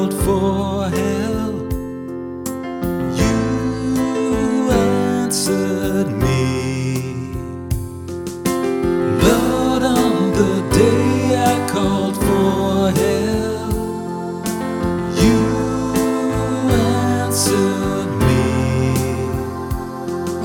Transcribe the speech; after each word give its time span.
called 0.00 0.14
for 0.24 0.88
help, 0.88 1.72
you 3.20 4.70
answered 4.70 6.10
me. 6.10 7.34
Lord, 9.22 9.82
on 9.82 10.32
the 10.32 10.54
day 10.72 11.36
I 11.36 11.68
called 11.68 12.16
for 12.16 12.90
help, 13.02 14.46
you 15.22 15.38
answered 16.72 18.10
me. 18.26 18.44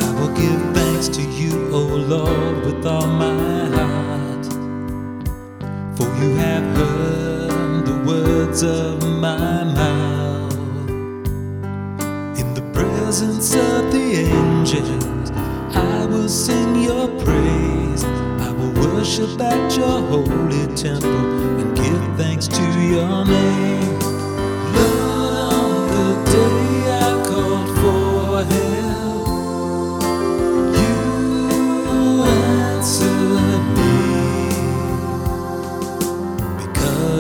I 0.05 0.11
will 0.19 0.33
give 0.35 0.61
thanks 0.75 1.08
to 1.16 1.22
you, 1.22 1.69
O 1.72 1.80
Lord, 1.80 2.66
with 2.66 2.85
all 2.85 3.08
my 3.08 3.69
heart, 3.77 4.45
for 5.95 6.08
you 6.22 6.35
have 6.35 6.66
heard 6.75 7.85
the 7.85 8.03
words 8.05 8.63
of 8.63 9.05
my 9.25 9.63
mouth. 9.63 10.53
In 12.41 12.53
the 12.53 12.66
presence 12.73 13.55
of 13.55 13.91
the 13.91 14.07
angels, 14.38 15.31
I 15.73 16.05
will 16.05 16.29
sing 16.29 16.83
your 16.83 17.07
praise. 17.23 18.03
I 18.47 18.52
will 18.52 18.73
worship 18.85 19.41
at 19.41 19.75
your 19.75 19.97
holy 20.11 20.66
temple 20.75 21.25
and 21.59 21.75
give 21.75 22.03
thanks 22.17 22.47
to 22.47 22.63
your 22.93 23.25
name. 23.25 24.14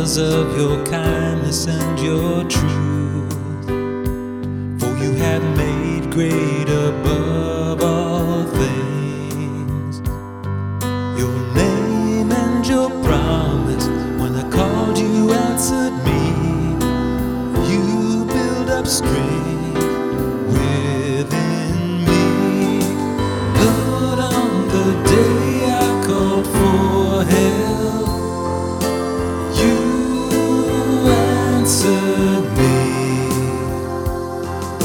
Because 0.05 0.17
of 0.19 0.55
your 0.55 0.85
kindness 0.85 1.65
and 1.65 1.99
your 1.99 2.43
truth. 2.43 3.65
For 4.79 4.95
you 5.03 5.13
have 5.13 5.43
made 5.57 6.11
great 6.11 6.69
above 6.69 7.81
all 7.81 8.43
things 8.43 9.97
your 11.19 11.35
name 11.55 12.31
and 12.31 12.67
your 12.67 12.91
promise. 13.03 13.87
When 14.21 14.35
I 14.35 14.47
called, 14.51 14.95
you 14.95 15.33
answered 15.33 15.95
me. 16.05 16.21
You 17.67 18.25
build 18.25 18.69
up 18.69 18.85
strength 18.85 19.54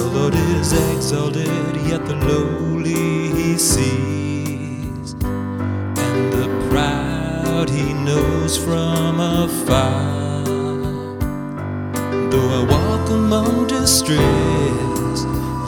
The 0.01 0.07
Lord 0.07 0.35
is 0.35 0.73
exalted, 0.73 1.77
yet 1.87 2.07
the 2.07 2.17
lowly 2.17 3.29
he 3.39 3.59
sees, 3.59 5.13
and 5.23 6.33
the 6.33 6.49
proud 6.71 7.69
he 7.69 7.93
knows 7.93 8.57
from 8.57 9.21
afar. 9.21 10.45
Though 12.31 12.51
I 12.59 12.63
walk 12.75 13.11
among 13.11 13.67
distress, 13.67 15.19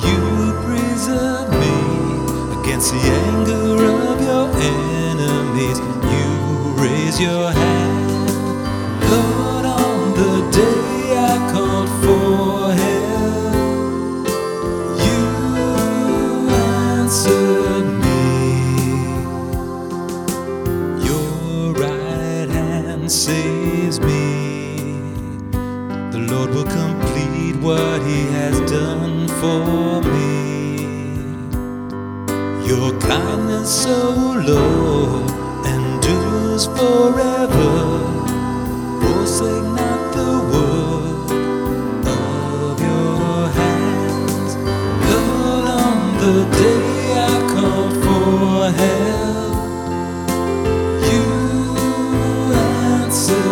you 0.07 0.21
preserve 0.65 1.51
me 1.63 1.77
against 2.59 2.89
the 2.95 3.03
anger 3.29 3.85
of 3.85 4.19
your 4.29 4.49
enemies. 4.81 5.79
You 6.15 6.27
raise 6.83 7.21
your 7.21 7.53
hand, 7.53 7.92
Lord 26.33 26.51
will 26.55 26.65
complete 26.65 27.57
what 27.57 28.01
He 28.07 28.23
has 28.39 28.59
done 28.71 29.29
for 29.41 30.01
me. 30.01 30.77
Your 32.67 32.99
kindness, 33.01 33.85
O 33.87 34.43
low 34.47 34.73
Lord, 34.83 35.31
endures 35.67 36.65
forever. 36.79 37.75
Forsake 39.03 39.69
not 39.81 40.01
the 40.17 40.33
work 40.53 41.31
of 42.07 42.81
your 42.81 43.49
hands. 43.61 44.51
Lord, 45.11 45.65
on 45.85 45.99
the 46.23 46.37
day 46.63 46.85
I 47.29 47.35
called 47.53 47.95
for 48.05 48.71
help, 48.81 49.55
you 51.13 51.25
answered. 52.57 53.52